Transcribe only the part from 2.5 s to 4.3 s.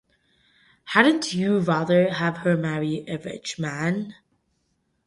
marry a rich man?